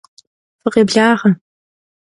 [0.61, 1.15] Fıkhêblağe!